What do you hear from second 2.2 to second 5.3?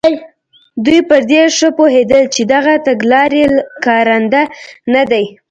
چې دغه تګلارې کارنده نه دي.